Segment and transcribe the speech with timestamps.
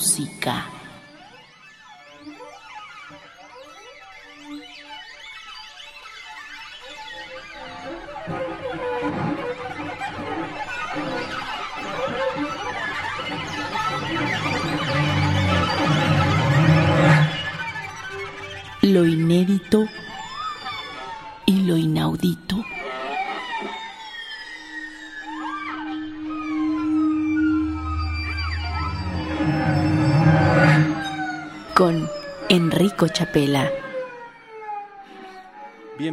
[0.00, 0.79] música.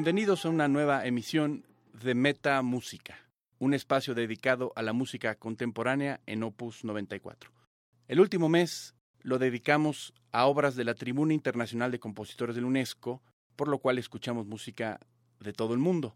[0.08, 1.66] Bienvenidos a una nueva emisión
[2.02, 3.28] de Meta Música,
[3.60, 7.52] un espacio dedicado a la música contemporánea en Opus 94.
[8.08, 12.68] El último mes lo dedicamos a obras de la Tribuna Internacional de Compositores de la
[12.68, 13.22] UNESCO,
[13.58, 15.02] por lo cual escuchamos música
[15.42, 16.16] de todo el mundo,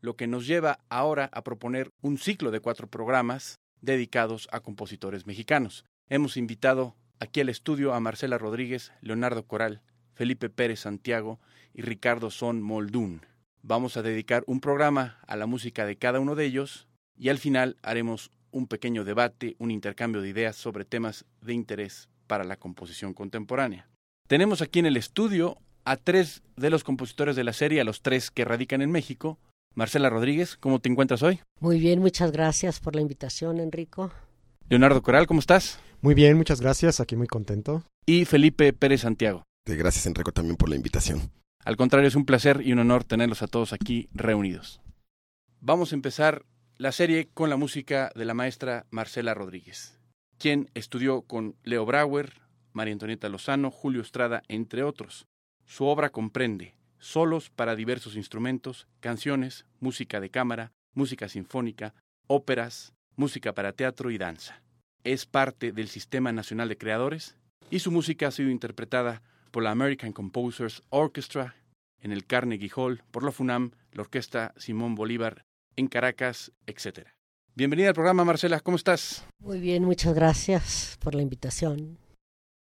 [0.00, 5.26] lo que nos lleva ahora a proponer un ciclo de cuatro programas dedicados a compositores
[5.26, 5.84] mexicanos.
[6.08, 9.82] Hemos invitado aquí al estudio a Marcela Rodríguez, Leonardo Coral,
[10.14, 11.40] Felipe Pérez Santiago
[11.72, 13.22] y Ricardo Son Moldún.
[13.66, 17.38] Vamos a dedicar un programa a la música de cada uno de ellos y al
[17.38, 22.58] final haremos un pequeño debate, un intercambio de ideas sobre temas de interés para la
[22.58, 23.88] composición contemporánea.
[24.28, 28.02] Tenemos aquí en el estudio a tres de los compositores de la serie, a los
[28.02, 29.38] tres que radican en México.
[29.74, 31.40] Marcela Rodríguez, ¿cómo te encuentras hoy?
[31.58, 34.12] Muy bien, muchas gracias por la invitación, Enrico.
[34.68, 35.80] Leonardo Coral, ¿cómo estás?
[36.02, 37.82] Muy bien, muchas gracias, aquí muy contento.
[38.04, 39.42] Y Felipe Pérez Santiago.
[39.66, 41.30] Gracias, Enrico, también por la invitación.
[41.64, 44.82] Al contrario, es un placer y un honor tenerlos a todos aquí reunidos.
[45.60, 46.44] Vamos a empezar
[46.76, 49.98] la serie con la música de la maestra Marcela Rodríguez,
[50.38, 52.42] quien estudió con Leo Brauer,
[52.74, 55.26] María Antonieta Lozano, Julio Estrada, entre otros.
[55.64, 61.94] Su obra comprende solos para diversos instrumentos, canciones, música de cámara, música sinfónica,
[62.26, 64.62] óperas, música para teatro y danza.
[65.02, 67.36] Es parte del Sistema Nacional de Creadores
[67.70, 69.22] y su música ha sido interpretada
[69.54, 71.54] por la American Composers Orchestra
[72.00, 77.06] en el Carnegie Hall, por la FUNAM, la Orquesta Simón Bolívar en Caracas, etc.
[77.54, 79.24] Bienvenida al programa, Marcela, ¿cómo estás?
[79.38, 81.98] Muy bien, muchas gracias por la invitación.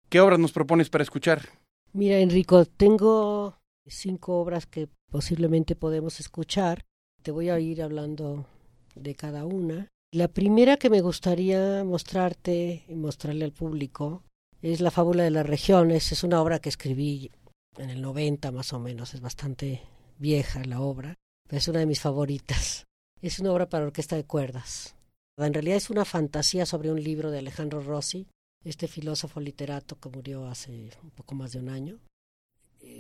[0.10, 1.50] ¿Qué obras nos propones para escuchar?
[1.94, 6.82] Mira, Enrico, tengo cinco obras que posiblemente podemos escuchar.
[7.22, 8.48] Te voy a ir hablando
[8.96, 9.88] de cada una.
[10.12, 14.24] La primera que me gustaría mostrarte y mostrarle al público
[14.62, 16.12] es La fábula de las regiones.
[16.12, 17.32] Es una obra que escribí
[17.78, 19.14] en el 90 más o menos.
[19.14, 19.82] Es bastante
[20.18, 21.16] vieja la obra,
[21.48, 22.86] pero es una de mis favoritas.
[23.22, 24.96] Es una obra para orquesta de cuerdas.
[25.38, 28.28] En realidad es una fantasía sobre un libro de Alejandro Rossi,
[28.64, 32.00] este filósofo literato que murió hace un poco más de un año.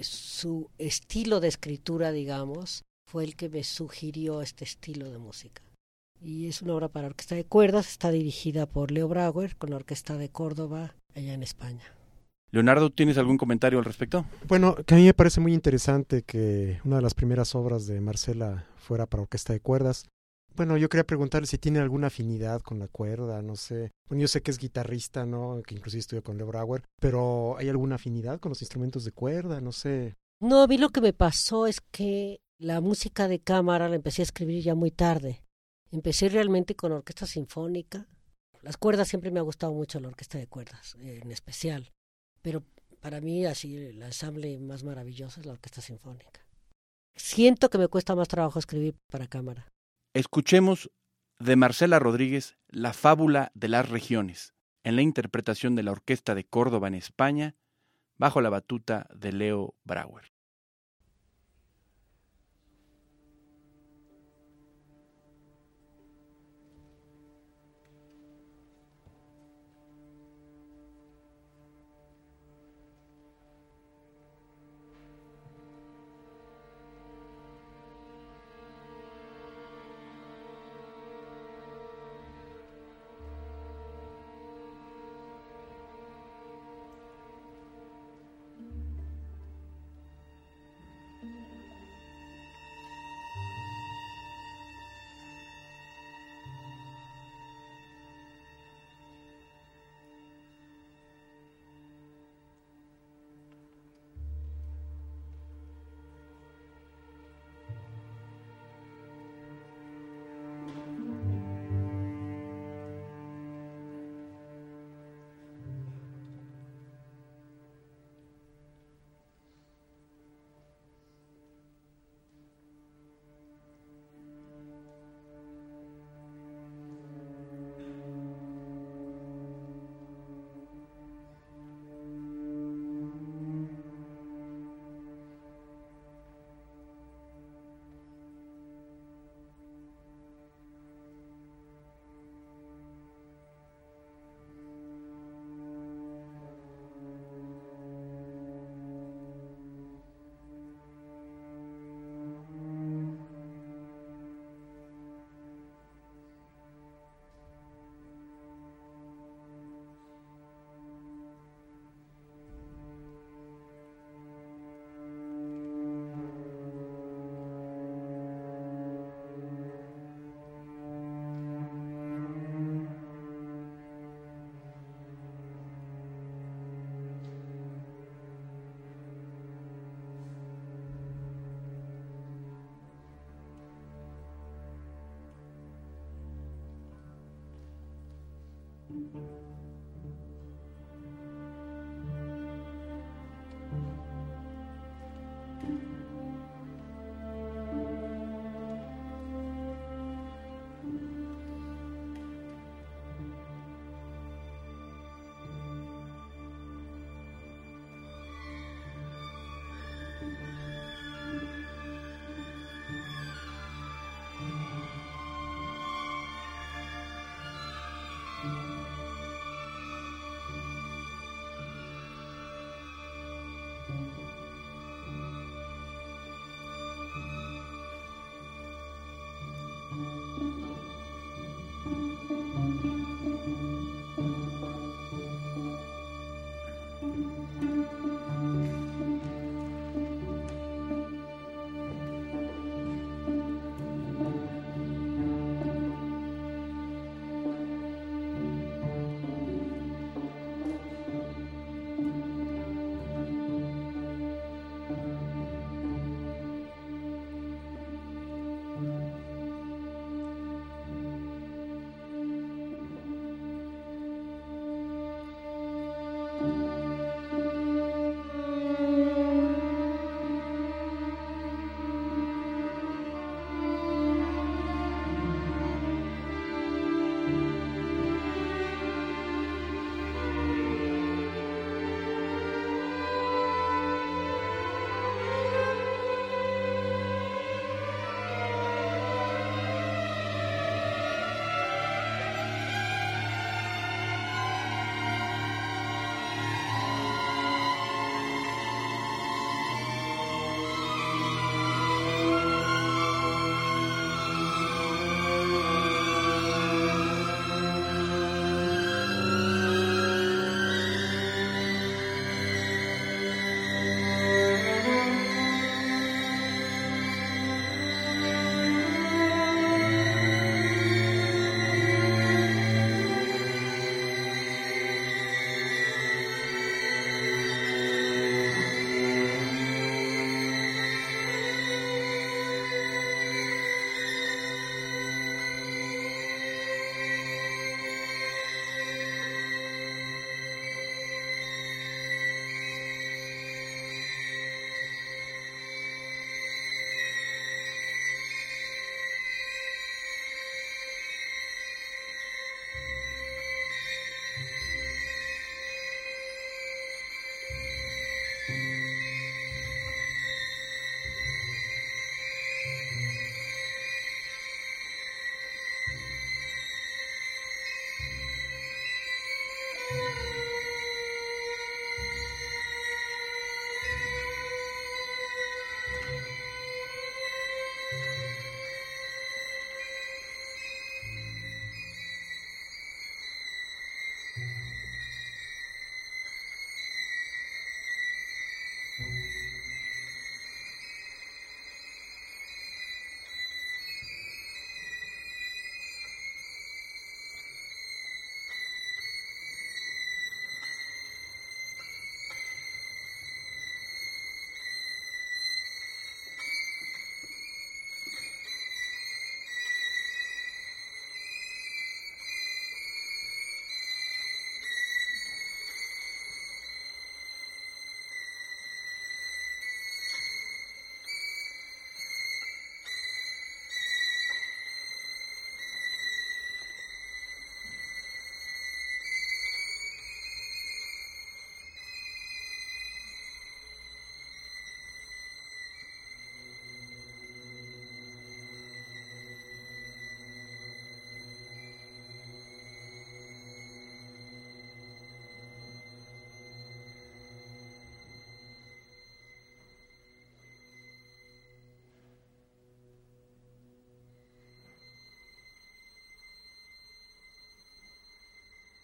[0.02, 5.62] Su estilo de escritura, digamos, fue el que me sugirió este estilo de música.
[6.20, 9.78] Y es una obra para orquesta de cuerdas, está dirigida por Leo Brauer con la
[9.78, 11.84] Orquesta de Córdoba, allá en España.
[12.52, 14.26] Leonardo, ¿tienes algún comentario al respecto?
[14.48, 18.02] Bueno, que a mí me parece muy interesante que una de las primeras obras de
[18.02, 20.06] Marcela fuera para orquesta de cuerdas.
[20.56, 23.92] Bueno, yo quería preguntarle si tiene alguna afinidad con la cuerda, no sé.
[24.10, 25.62] Bueno, yo sé que es guitarrista, ¿no?
[25.66, 29.62] Que inclusive estudió con Leo Brauer, pero ¿hay alguna afinidad con los instrumentos de cuerda?
[29.62, 30.16] No sé.
[30.42, 34.22] No, a mí lo que me pasó es que la música de cámara la empecé
[34.22, 35.42] a escribir ya muy tarde.
[35.90, 38.08] Empecé realmente con orquesta sinfónica.
[38.62, 41.92] Las cuerdas siempre me ha gustado mucho la orquesta de cuerdas, en especial.
[42.42, 42.64] Pero
[43.00, 46.46] para mí, así, el ensamble más maravilloso es la orquesta sinfónica.
[47.16, 49.68] Siento que me cuesta más trabajo escribir para cámara.
[50.14, 50.92] Escuchemos
[51.40, 56.44] de Marcela Rodríguez La fábula de las regiones, en la interpretación de la Orquesta de
[56.46, 57.56] Córdoba en España,
[58.18, 60.31] bajo la batuta de Leo Brauer.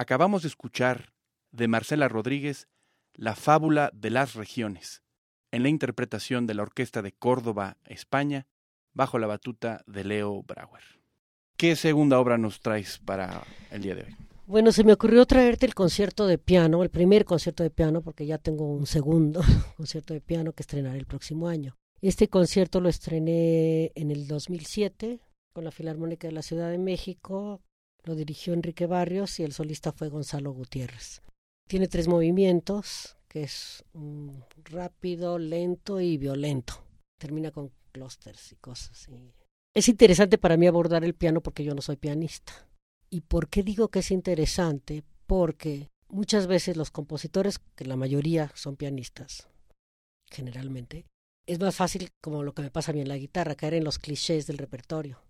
[0.00, 1.12] Acabamos de escuchar
[1.52, 2.68] de Marcela Rodríguez
[3.12, 5.02] La fábula de las regiones,
[5.50, 8.46] en la interpretación de la Orquesta de Córdoba, España,
[8.94, 10.82] bajo la batuta de Leo Brauer.
[11.58, 14.16] ¿Qué segunda obra nos traes para el día de hoy?
[14.46, 18.24] Bueno, se me ocurrió traerte el concierto de piano, el primer concierto de piano, porque
[18.24, 19.42] ya tengo un segundo
[19.76, 21.76] concierto de piano que estrenaré el próximo año.
[22.00, 25.20] Este concierto lo estrené en el 2007
[25.52, 27.60] con la Filarmónica de la Ciudad de México,
[28.04, 31.22] lo dirigió Enrique Barrios y el solista fue Gonzalo Gutiérrez.
[31.68, 33.84] Tiene tres movimientos, que es
[34.64, 36.84] rápido, lento y violento.
[37.18, 39.08] Termina con clusters y cosas.
[39.74, 42.68] Es interesante para mí abordar el piano porque yo no soy pianista.
[43.08, 45.04] ¿Y por qué digo que es interesante?
[45.26, 49.48] Porque muchas veces los compositores, que la mayoría son pianistas,
[50.28, 51.06] generalmente,
[51.46, 53.84] es más fácil, como lo que me pasa a mí en la guitarra, caer en
[53.84, 55.20] los clichés del repertorio.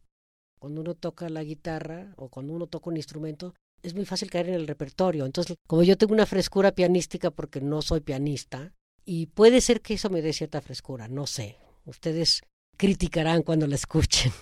[0.61, 4.51] Cuando uno toca la guitarra o cuando uno toca un instrumento, es muy fácil caer
[4.51, 5.25] en el repertorio.
[5.25, 8.75] Entonces, como yo tengo una frescura pianística porque no soy pianista,
[9.07, 11.57] y puede ser que eso me dé cierta frescura, no sé.
[11.87, 12.42] Ustedes
[12.77, 14.33] criticarán cuando la escuchen.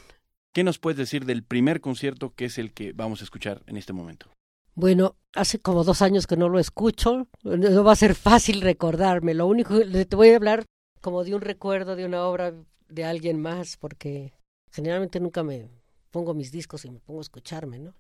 [0.53, 3.77] ¿Qué nos puedes decir del primer concierto que es el que vamos a escuchar en
[3.77, 4.29] este momento?
[4.75, 9.35] Bueno, hace como dos años que no lo escucho, no va a ser fácil recordarme.
[9.35, 10.65] Lo único que te voy a hablar
[11.01, 12.55] como de un recuerdo de una obra
[12.89, 14.33] de alguien más, porque
[14.71, 15.69] generalmente nunca me
[16.11, 17.95] pongo mis discos y me pongo a escucharme, ¿no?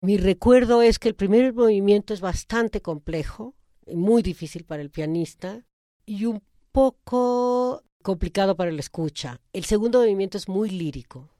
[0.00, 3.54] Mi recuerdo es que el primer movimiento es bastante complejo,
[3.86, 5.64] muy difícil para el pianista
[6.04, 9.40] y un poco complicado para el escucha.
[9.52, 11.30] El segundo movimiento es muy lírico,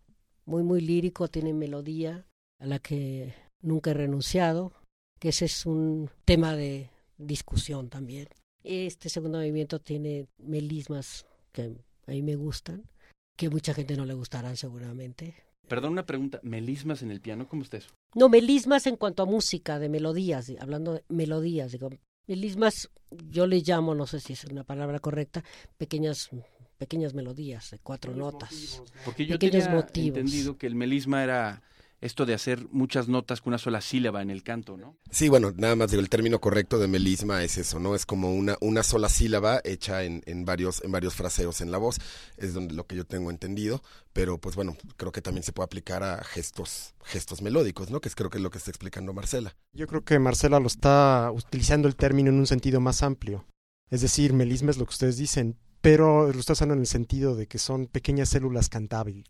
[0.47, 2.27] muy, muy lírico, tiene melodía
[2.59, 4.73] a la que nunca he renunciado,
[5.19, 8.29] que ese es un tema de discusión también.
[8.63, 12.89] Este segundo movimiento tiene melismas que a mí me gustan,
[13.37, 15.35] que mucha gente no le gustarán seguramente.
[15.69, 16.41] Perdón, una pregunta.
[16.43, 17.49] ¿Melismas en el piano?
[17.49, 17.91] ¿Cómo está eso?
[18.15, 21.91] No, melismas en cuanto a música, de melodías, hablando de melodías, digo.
[22.27, 22.91] Melismas,
[23.31, 25.45] yo le llamo, no sé si es una palabra correcta,
[25.77, 26.31] pequeñas
[26.79, 28.83] pequeñas melodías de cuatro notas.
[29.05, 31.63] Porque yo tenía entendido que el melisma era
[32.05, 34.99] esto de hacer muchas notas con una sola sílaba en el canto, ¿no?
[35.11, 37.95] Sí, bueno, nada más digo, el término correcto de melisma es eso, ¿no?
[37.95, 41.79] Es como una, una sola sílaba hecha en, en, varios, en varios fraseos en la
[41.79, 41.97] voz,
[42.37, 45.65] es donde lo que yo tengo entendido, pero pues bueno, creo que también se puede
[45.65, 48.03] aplicar a gestos, gestos melódicos, ¿no?
[48.03, 49.57] Que es creo que es lo que está explicando Marcela.
[49.73, 53.47] Yo creo que Marcela lo está utilizando el término en un sentido más amplio.
[53.91, 57.35] Es decir, melisma es lo que ustedes dicen, pero lo está usando en el sentido
[57.35, 59.25] de que son pequeñas células cantables,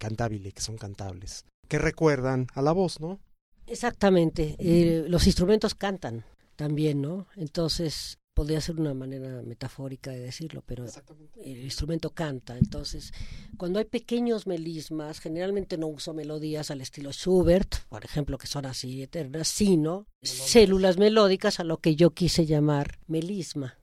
[0.55, 3.21] que son cantables que recuerdan a la voz, ¿no?
[3.67, 4.57] Exactamente.
[4.59, 6.25] Eh, los instrumentos cantan
[6.57, 7.27] también, ¿no?
[7.37, 10.85] Entonces, podría ser una manera metafórica de decirlo, pero
[11.43, 12.59] el instrumento canta.
[12.59, 13.13] Entonces,
[13.57, 18.67] cuando hay pequeños melismas, generalmente no uso melodías al estilo Schubert, por ejemplo, que son
[18.67, 23.79] así eternas, sino células melódicas a lo que yo quise llamar melisma.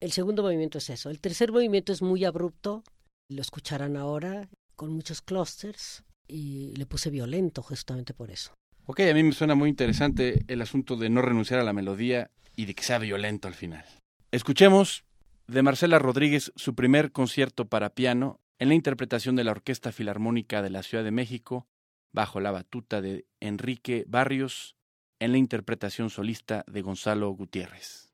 [0.00, 1.10] El segundo movimiento es eso.
[1.10, 2.82] El tercer movimiento es muy abrupto,
[3.28, 8.54] lo escucharán ahora, con muchos clusters y le puse violento justamente por eso.
[8.86, 12.30] Ok, a mí me suena muy interesante el asunto de no renunciar a la melodía
[12.56, 13.84] y de que sea violento al final.
[14.32, 15.04] Escuchemos
[15.46, 20.62] de Marcela Rodríguez su primer concierto para piano en la interpretación de la Orquesta Filarmónica
[20.62, 21.66] de la Ciudad de México,
[22.12, 24.76] bajo la batuta de Enrique Barrios,
[25.18, 28.12] en la interpretación solista de Gonzalo Gutiérrez.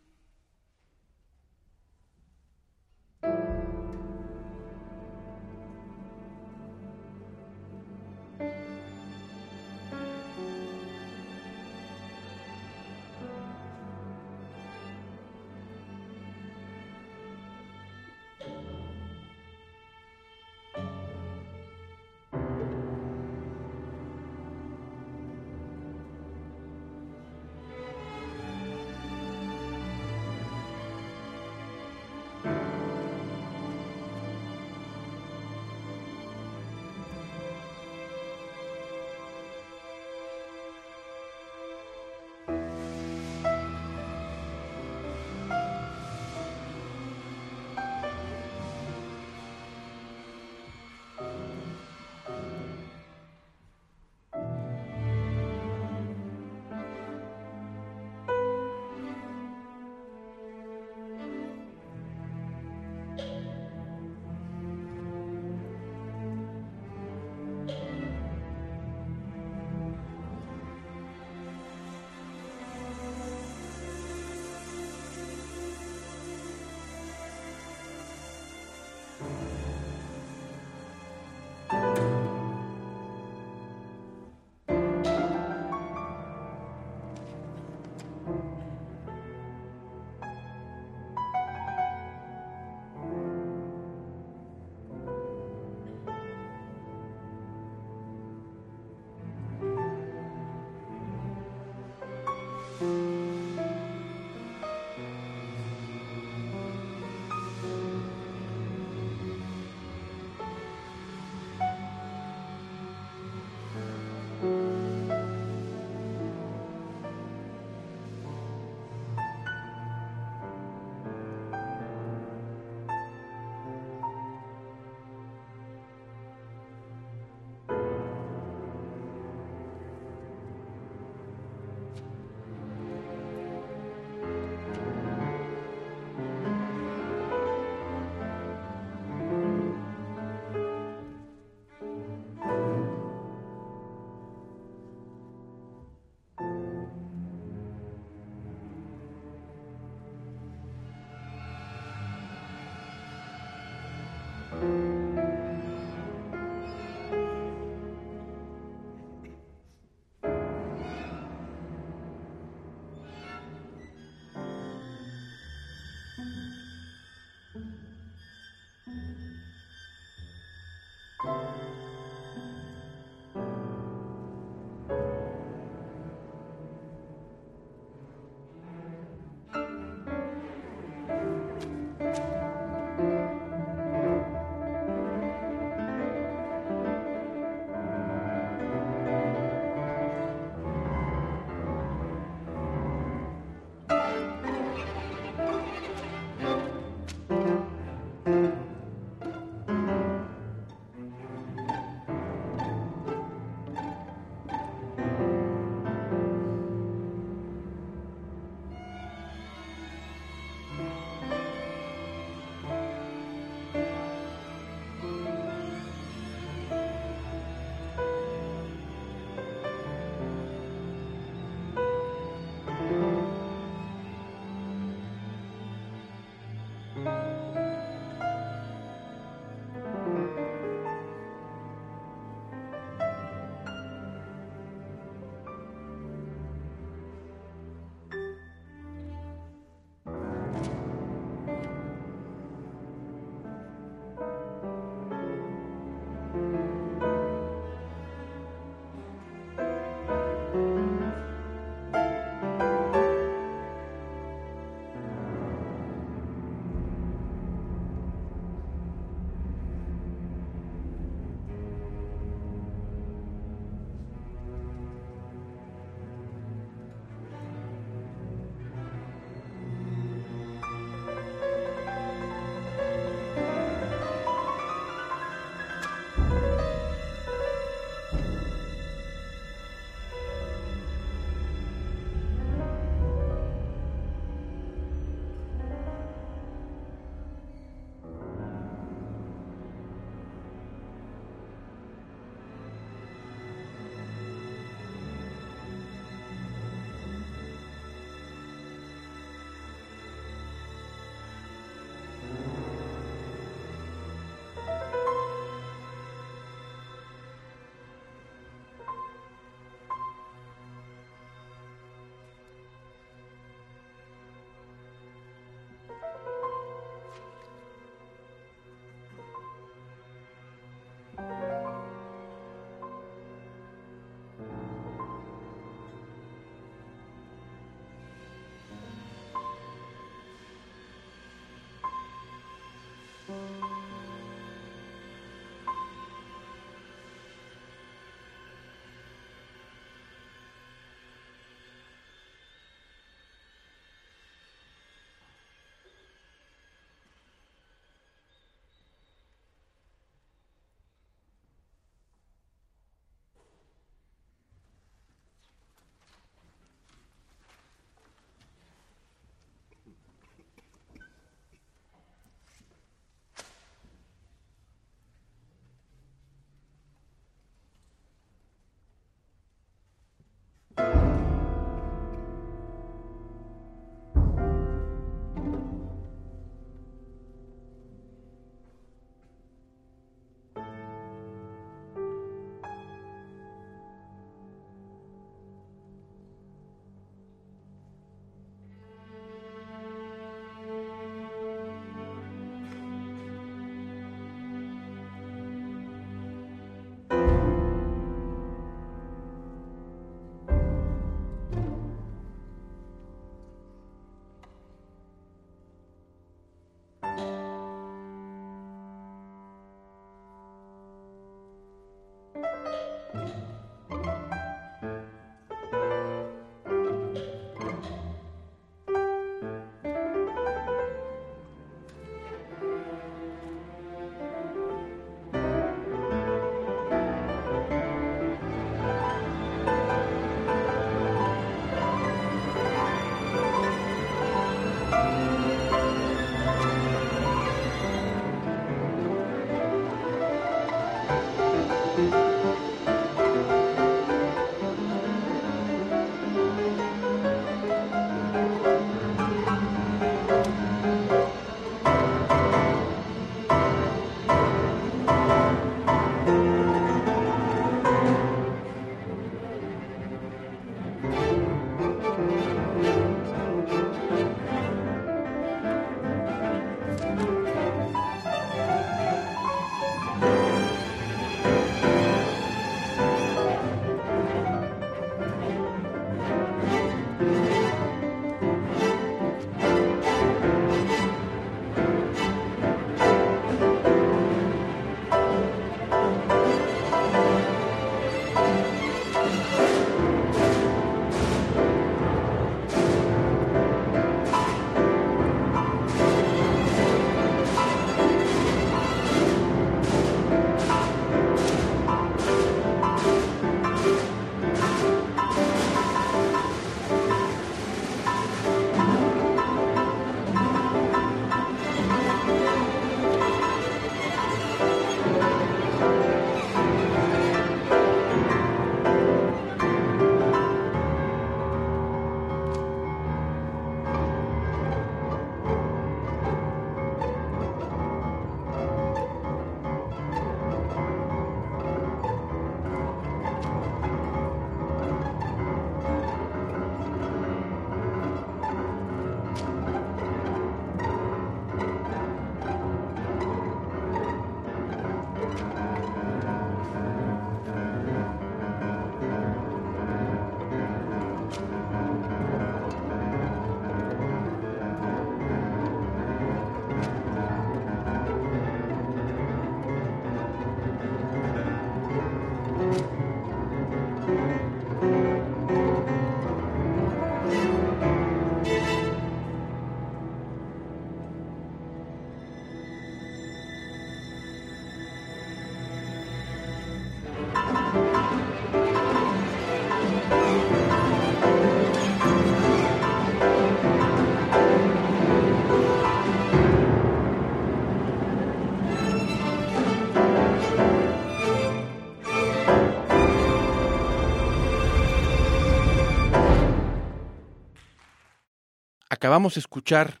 [598.98, 600.00] Acabamos de escuchar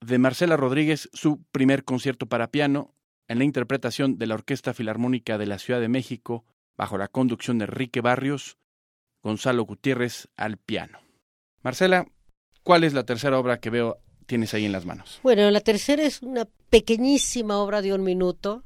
[0.00, 2.94] de Marcela Rodríguez su primer concierto para piano
[3.26, 6.44] en la interpretación de la Orquesta Filarmónica de la Ciudad de México
[6.76, 8.56] bajo la conducción de Enrique Barrios,
[9.20, 11.00] Gonzalo Gutiérrez al piano.
[11.62, 12.06] Marcela,
[12.62, 15.18] ¿cuál es la tercera obra que veo tienes ahí en las manos?
[15.24, 18.62] Bueno, la tercera es una pequeñísima obra de un minuto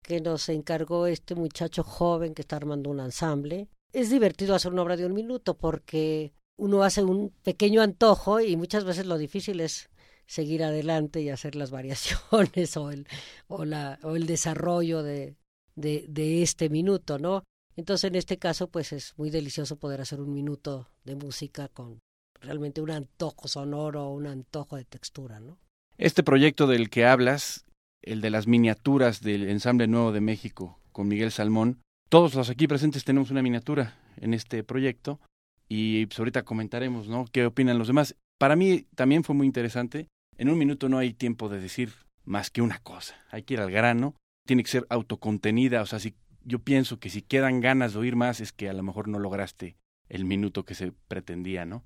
[0.00, 3.66] que nos encargó este muchacho joven que está armando un ensamble.
[3.92, 8.56] Es divertido hacer una obra de un minuto porque uno hace un pequeño antojo y
[8.56, 9.90] muchas veces lo difícil es
[10.26, 13.06] seguir adelante y hacer las variaciones o el,
[13.48, 15.36] o la, o el desarrollo de,
[15.74, 17.44] de, de este minuto, ¿no?
[17.76, 21.98] Entonces, en este caso, pues es muy delicioso poder hacer un minuto de música con
[22.40, 25.58] realmente un antojo sonoro, un antojo de textura, ¿no?
[25.98, 27.64] Este proyecto del que hablas,
[28.02, 32.68] el de las miniaturas del Ensamble Nuevo de México con Miguel Salmón, todos los aquí
[32.68, 35.20] presentes tenemos una miniatura en este proyecto
[35.68, 37.26] y pues ahorita comentaremos, ¿no?
[37.32, 38.16] ¿Qué opinan los demás?
[38.38, 40.08] Para mí también fue muy interesante.
[40.36, 41.92] En un minuto no hay tiempo de decir
[42.24, 43.14] más que una cosa.
[43.30, 44.14] Hay que ir al grano.
[44.46, 45.82] Tiene que ser autocontenida.
[45.82, 48.72] O sea, si yo pienso que si quedan ganas de oír más es que a
[48.72, 49.76] lo mejor no lograste
[50.08, 51.84] el minuto que se pretendía, ¿no?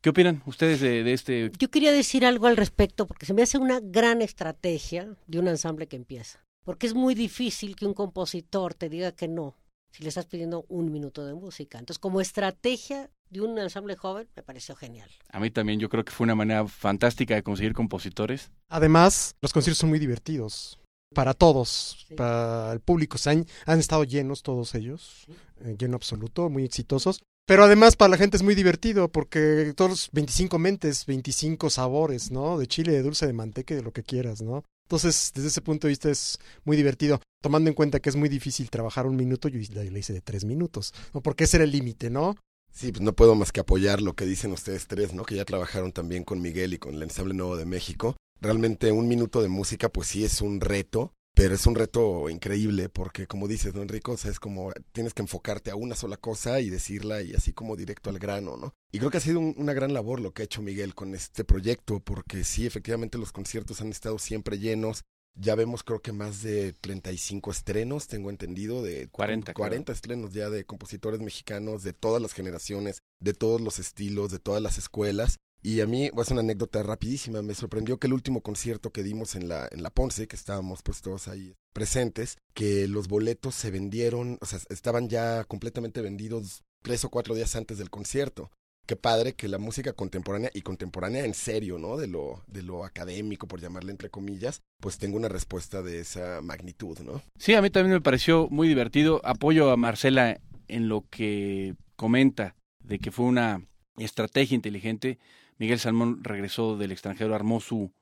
[0.00, 1.50] ¿Qué opinan ustedes de, de, este?
[1.58, 5.48] Yo quería decir algo al respecto porque se me hace una gran estrategia de un
[5.48, 6.44] ensamble que empieza.
[6.64, 9.56] Porque es muy difícil que un compositor te diga que no
[9.90, 11.78] si le estás pidiendo un minuto de música.
[11.78, 15.10] Entonces, como estrategia de un ensamble joven, me pareció genial.
[15.30, 18.50] A mí también, yo creo que fue una manera fantástica de conseguir compositores.
[18.68, 20.78] Además, los conciertos son muy divertidos
[21.14, 22.14] para todos, sí.
[22.14, 23.18] para el público.
[23.18, 25.32] Se han, han, estado llenos todos ellos, sí.
[25.62, 27.20] eh, lleno absoluto, muy exitosos.
[27.46, 32.58] Pero además para la gente es muy divertido porque todos 25 mentes, 25 sabores, ¿no?
[32.58, 34.64] De chile, de dulce, de manteca, de lo que quieras, ¿no?
[34.88, 38.30] Entonces, desde ese punto de vista es muy divertido, tomando en cuenta que es muy
[38.30, 41.20] difícil trabajar un minuto, yo le hice de tres minutos, ¿no?
[41.20, 42.36] Porque ese era el límite, ¿no?
[42.72, 45.24] Sí, pues no puedo más que apoyar lo que dicen ustedes tres, ¿no?
[45.24, 48.16] Que ya trabajaron también con Miguel y con el Ensamble Nuevo de México.
[48.40, 52.88] Realmente un minuto de música, pues sí es un reto, pero es un reto increíble
[52.88, 54.10] porque como dices, ¿no, Enrico?
[54.10, 57.52] O sea, es como tienes que enfocarte a una sola cosa y decirla y así
[57.52, 58.74] como directo al grano, ¿no?
[58.90, 61.14] Y creo que ha sido un, una gran labor lo que ha hecho Miguel con
[61.14, 65.04] este proyecto porque sí, efectivamente los conciertos han estado siempre llenos.
[65.38, 69.94] Ya vemos creo que más de 35 estrenos, tengo entendido, de 40, 40 claro.
[69.94, 74.60] estrenos ya de compositores mexicanos de todas las generaciones, de todos los estilos, de todas
[74.60, 75.38] las escuelas.
[75.62, 78.90] Y a mí, voy a hacer una anécdota rapidísima, me sorprendió que el último concierto
[78.90, 83.08] que dimos en la, en la Ponce, que estábamos pues todos ahí presentes, que los
[83.08, 87.90] boletos se vendieron, o sea, estaban ya completamente vendidos tres o cuatro días antes del
[87.90, 88.50] concierto.
[88.86, 91.98] Qué padre que la música contemporánea, y contemporánea en serio, ¿no?
[91.98, 96.40] De lo, de lo académico, por llamarle entre comillas, pues tenga una respuesta de esa
[96.40, 97.20] magnitud, ¿no?
[97.36, 99.20] Sí, a mí también me pareció muy divertido.
[99.24, 103.62] Apoyo a Marcela en lo que comenta de que fue una
[103.98, 105.18] estrategia inteligente
[105.58, 107.92] Miguel Salmón regresó del extranjero, armó su,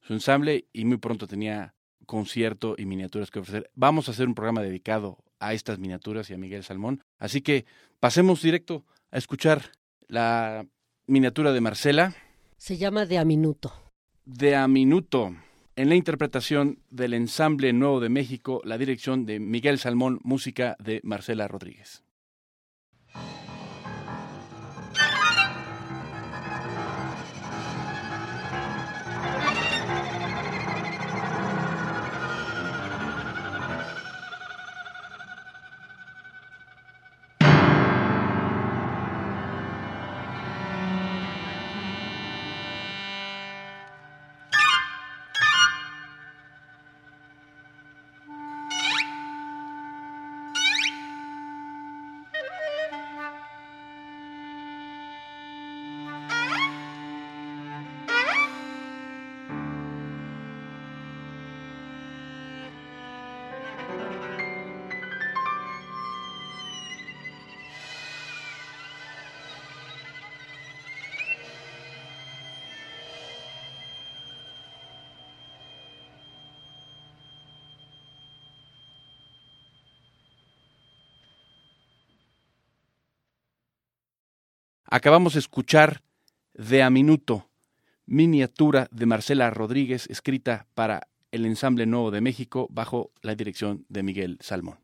[0.00, 1.74] su ensamble y muy pronto tenía
[2.06, 3.70] concierto y miniaturas que ofrecer.
[3.74, 7.02] Vamos a hacer un programa dedicado a estas miniaturas y a Miguel Salmón.
[7.18, 7.64] Así que
[8.00, 9.72] pasemos directo a escuchar
[10.06, 10.66] la
[11.06, 12.14] miniatura de Marcela.
[12.56, 13.72] Se llama De a Minuto.
[14.24, 15.34] De a Minuto.
[15.76, 21.00] En la interpretación del Ensamble Nuevo de México, la dirección de Miguel Salmón, música de
[21.02, 22.03] Marcela Rodríguez.
[84.94, 86.02] Acabamos de escuchar
[86.52, 87.50] De a Minuto,
[88.06, 94.04] miniatura de Marcela Rodríguez, escrita para el Ensamble Nuevo de México bajo la dirección de
[94.04, 94.78] Miguel Salmón.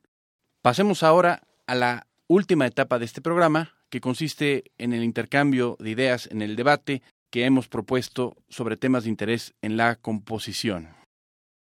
[0.62, 5.90] Pasemos ahora a la última etapa de este programa, que consiste en el intercambio de
[5.90, 10.88] ideas, en el debate que hemos propuesto sobre temas de interés en la composición.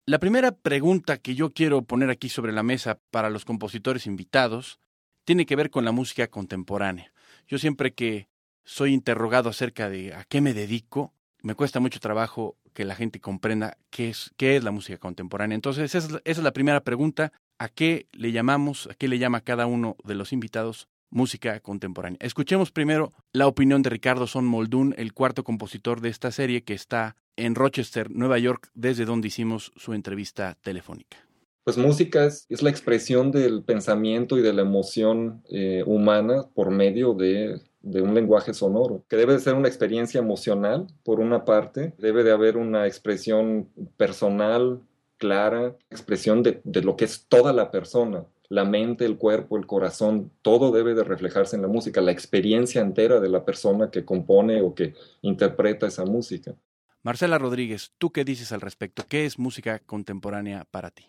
[0.07, 4.79] La primera pregunta que yo quiero poner aquí sobre la mesa para los compositores invitados
[5.23, 7.13] tiene que ver con la música contemporánea.
[7.47, 8.28] Yo siempre que
[8.69, 11.11] soy interrogado acerca de a qué me dedico,
[11.41, 15.55] me cuesta mucho trabajo que la gente comprenda qué es, qué es la música contemporánea.
[15.55, 17.33] Entonces, esa es, la primera pregunta.
[17.57, 22.19] ¿A qué le llamamos, a qué le llama cada uno de los invitados música contemporánea?
[22.21, 26.75] Escuchemos primero la opinión de Ricardo Son Moldún, el cuarto compositor de esta serie que
[26.75, 31.17] está en Rochester, Nueva York, desde donde hicimos su entrevista telefónica.
[31.63, 36.69] Pues música es, es la expresión del pensamiento y de la emoción eh, humana por
[36.71, 41.45] medio de de un lenguaje sonoro, que debe de ser una experiencia emocional, por una
[41.45, 44.81] parte, debe de haber una expresión personal,
[45.17, 49.67] clara, expresión de, de, lo que es toda la persona, la mente, el cuerpo, el
[49.67, 54.05] corazón, todo debe de reflejarse en la música, la experiencia entera de la persona que
[54.05, 56.55] compone o que interpreta esa música.
[57.01, 59.05] Marcela Rodríguez, ¿tú qué dices al respecto?
[59.07, 61.05] ¿Qué es música contemporánea para ti?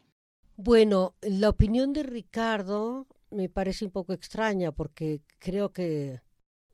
[0.56, 6.20] Bueno, la opinión de Ricardo me parece un poco extraña porque creo que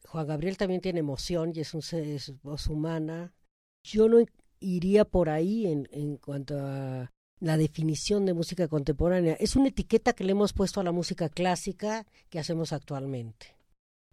[0.07, 1.83] Juan Gabriel también tiene emoción y es, un,
[2.43, 3.35] voz humana.
[3.83, 4.25] Yo no
[4.61, 9.35] iría por ahí en, cuanto a la definición de música contemporánea.
[9.35, 13.57] Es una etiqueta que le hemos puesto a la música clásica que hacemos actualmente.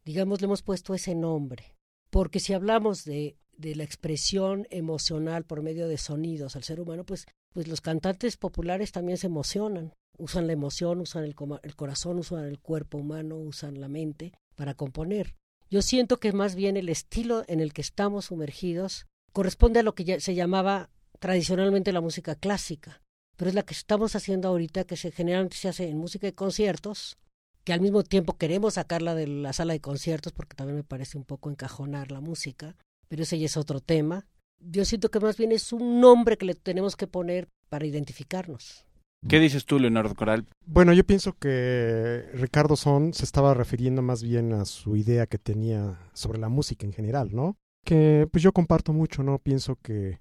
[0.03, 1.75] Digamos, le hemos puesto ese nombre.
[2.09, 7.05] Porque si hablamos de, de la expresión emocional por medio de sonidos al ser humano,
[7.05, 9.93] pues, pues los cantantes populares también se emocionan.
[10.17, 14.75] Usan la emoción, usan el, el corazón, usan el cuerpo humano, usan la mente para
[14.75, 15.35] componer.
[15.73, 19.95] Yo siento que más bien el estilo en el que estamos sumergidos corresponde a lo
[19.95, 23.01] que se llamaba tradicionalmente la música clásica,
[23.37, 26.35] pero es la que estamos haciendo ahorita, que se generalmente se hace en música de
[26.35, 27.17] conciertos,
[27.63, 31.17] que al mismo tiempo queremos sacarla de la sala de conciertos porque también me parece
[31.17, 32.75] un poco encajonar la música,
[33.07, 34.27] pero ese ya es otro tema.
[34.59, 38.85] Yo siento que más bien es un nombre que le tenemos que poner para identificarnos.
[39.27, 40.45] ¿Qué dices tú, Leonardo Coral?
[40.65, 45.37] Bueno, yo pienso que Ricardo Son se estaba refiriendo más bien a su idea que
[45.37, 47.55] tenía sobre la música en general, ¿no?
[47.85, 49.39] Que pues yo comparto mucho, ¿no?
[49.39, 50.19] Pienso que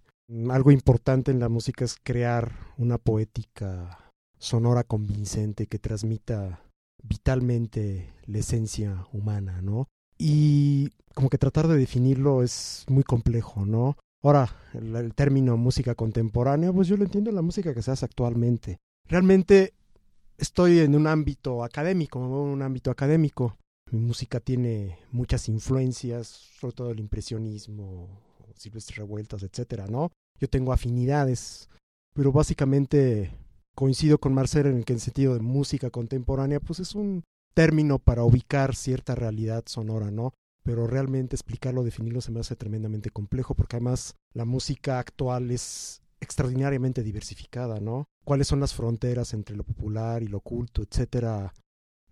[0.51, 3.99] algo importante en la música es crear una poética
[4.39, 6.63] sonora convincente que transmita
[7.03, 9.89] vitalmente la esencia humana, ¿no?
[10.17, 13.97] Y como que tratar de definirlo es muy complejo, ¿no?
[14.23, 17.91] Ahora, el, el, término música contemporánea, pues yo lo entiendo en la música que se
[17.91, 18.79] hace actualmente
[19.09, 19.75] realmente
[20.39, 23.57] estoy en un ámbito académico, en un ámbito académico.
[23.91, 26.27] Mi música tiene muchas influencias,
[26.59, 28.09] sobre todo el impresionismo,
[28.57, 30.11] silvestres revueltas, etcétera, ¿no?
[30.41, 31.69] Yo tengo afinidades,
[32.15, 33.33] pero básicamente
[33.75, 37.25] coincido con Marcelo en que en sentido de música contemporánea, pues es un
[37.55, 40.33] término para ubicar cierta realidad sonora, ¿no?
[40.65, 46.02] Pero realmente explicarlo, definirlo se me hace tremendamente complejo, porque además la música actual es
[46.23, 48.07] extraordinariamente diversificada, ¿no?
[48.25, 51.53] ¿Cuáles son las fronteras entre lo popular y lo oculto, etcétera?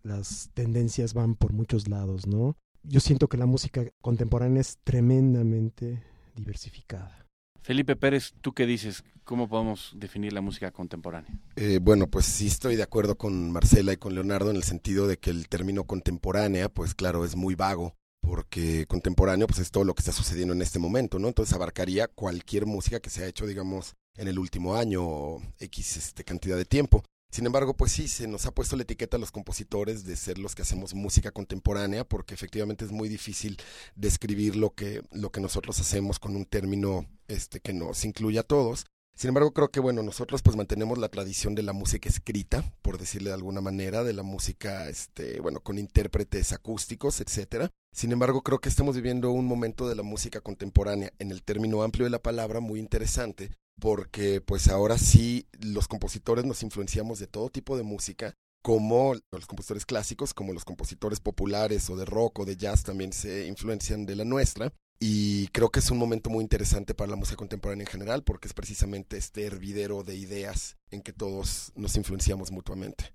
[0.03, 2.57] Las tendencias van por muchos lados, ¿no?
[2.83, 6.03] Yo siento que la música contemporánea es tremendamente
[6.35, 7.27] diversificada.
[7.63, 9.05] Felipe Pérez, ¿tú qué dices?
[9.25, 11.31] ¿Cómo podemos definir la música contemporánea?
[11.57, 15.07] Eh, bueno, pues sí estoy de acuerdo con Marcela y con Leonardo en el sentido
[15.07, 19.85] de que el término contemporánea, pues claro, es muy vago porque contemporáneo pues es todo
[19.85, 21.29] lo que está sucediendo en este momento, ¿no?
[21.29, 25.97] Entonces abarcaría cualquier música que se ha hecho, digamos, en el último año o X
[25.97, 27.03] este, cantidad de tiempo.
[27.31, 30.39] Sin embargo, pues sí, se nos ha puesto la etiqueta a los compositores de ser
[30.39, 33.57] los que hacemos música contemporánea, porque efectivamente es muy difícil
[33.95, 38.45] describir lo que, lo que nosotros hacemos con un término este, que nos incluya a
[38.45, 38.87] todos.
[39.21, 42.97] Sin embargo, creo que bueno, nosotros pues mantenemos la tradición de la música escrita, por
[42.97, 47.69] decirle de alguna manera, de la música, este, bueno, con intérpretes acústicos, etcétera.
[47.95, 51.83] Sin embargo, creo que estamos viviendo un momento de la música contemporánea, en el término
[51.83, 57.27] amplio de la palabra, muy interesante, porque pues ahora sí los compositores nos influenciamos de
[57.27, 62.39] todo tipo de música, como los compositores clásicos, como los compositores populares o de rock
[62.39, 64.73] o de jazz también se influencian de la nuestra.
[65.03, 68.47] Y creo que es un momento muy interesante para la música contemporánea en general porque
[68.47, 73.15] es precisamente este hervidero de ideas en que todos nos influenciamos mutuamente.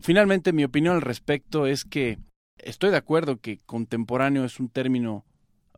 [0.00, 2.18] Finalmente, mi opinión al respecto es que
[2.56, 5.24] estoy de acuerdo que contemporáneo es un término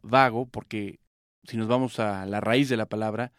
[0.03, 0.99] vago porque
[1.45, 3.33] si nos vamos a la raíz de la palabra,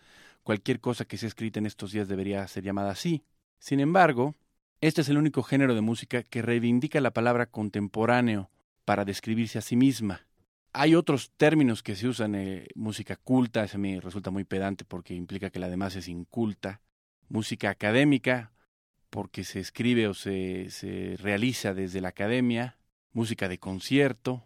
[0.43, 3.23] cualquier cosa que sea escrita en estos días debería ser llamada así.
[3.59, 4.35] Sin embargo,
[4.79, 8.51] este es el único género de música que reivindica la palabra contemporáneo
[8.83, 10.27] para describirse a sí misma.
[10.77, 15.13] Hay otros términos que se usan, eh, música culta, ese me resulta muy pedante porque
[15.13, 16.81] implica que la demás es inculta.
[17.29, 18.51] Música académica,
[19.09, 22.77] porque se escribe o se, se realiza desde la academia.
[23.13, 24.43] Música de concierto.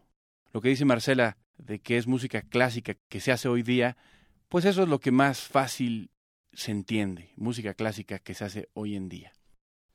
[0.54, 3.98] Lo que dice Marcela de que es música clásica que se hace hoy día,
[4.50, 6.12] pues eso es lo que más fácil
[6.54, 9.34] se entiende, música clásica que se hace hoy en día.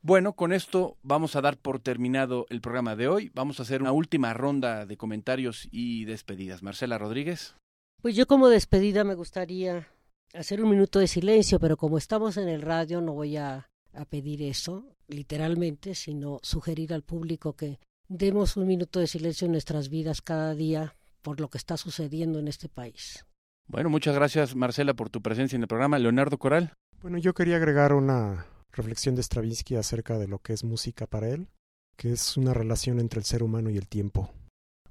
[0.05, 3.31] Bueno, con esto vamos a dar por terminado el programa de hoy.
[3.33, 6.61] Vamos a hacer una última ronda de comentarios y despedidas.
[6.61, 7.55] Marcela Rodríguez.
[8.03, 9.87] Pues yo como despedida me gustaría
[10.35, 14.05] hacer un minuto de silencio, pero como estamos en el radio no voy a, a
[14.05, 19.89] pedir eso literalmente, sino sugerir al público que demos un minuto de silencio en nuestras
[19.89, 20.93] vidas cada día
[21.23, 23.25] por lo que está sucediendo en este país.
[23.65, 25.97] Bueno, muchas gracias Marcela por tu presencia en el programa.
[25.97, 26.73] Leonardo Coral.
[27.01, 28.45] Bueno, yo quería agregar una
[28.75, 31.47] reflexión de Stravinsky acerca de lo que es música para él,
[31.95, 34.31] que es una relación entre el ser humano y el tiempo.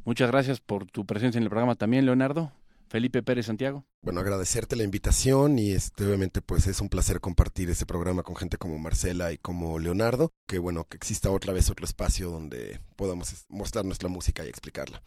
[0.04, 2.52] Muchas gracias por tu presencia en el programa también, Leonardo.
[2.88, 3.84] Felipe Pérez Santiago.
[4.02, 8.36] Bueno, agradecerte la invitación y este, obviamente pues es un placer compartir este programa con
[8.36, 12.80] gente como Marcela y como Leonardo, que bueno, que exista otra vez otro espacio donde
[12.94, 15.02] podamos mostrar nuestra música y explicarla.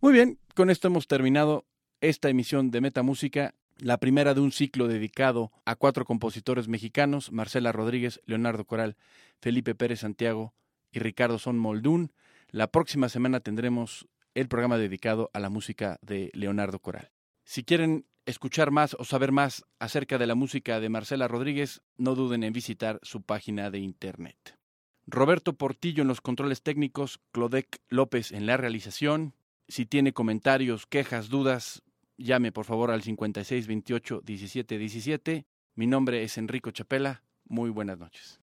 [0.00, 1.66] Muy bien, con esto hemos terminado
[2.00, 7.72] esta emisión de Metamúsica, la primera de un ciclo dedicado a cuatro compositores mexicanos, Marcela
[7.72, 8.96] Rodríguez, Leonardo Coral,
[9.40, 10.54] Felipe Pérez Santiago
[10.92, 12.12] y Ricardo Son Moldún.
[12.50, 17.10] La próxima semana tendremos el programa dedicado a la música de Leonardo Coral.
[17.44, 22.14] Si quieren escuchar más o saber más acerca de la música de Marcela Rodríguez, no
[22.14, 24.58] duden en visitar su página de internet.
[25.06, 29.34] Roberto Portillo en los controles técnicos, Clodec López en la realización.
[29.68, 31.82] Si tiene comentarios, quejas, dudas,
[32.22, 35.46] llame por favor al 5628 1717.
[35.74, 37.22] Mi nombre es Enrico Chapela.
[37.44, 38.40] Muy buenas noches.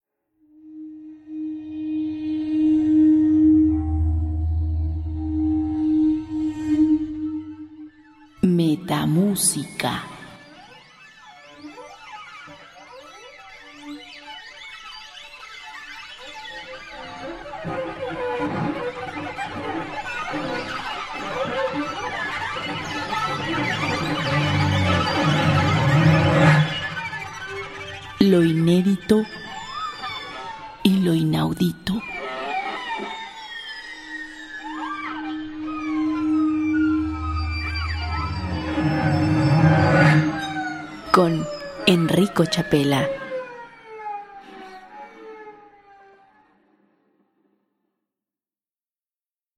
[8.42, 10.19] Metamúsica.
[28.40, 29.26] Lo inédito
[30.84, 32.02] y lo inaudito.
[41.12, 41.46] con
[41.86, 43.10] Enrico Chapela.